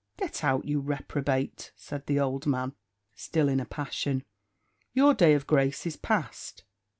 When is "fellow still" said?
2.45-3.47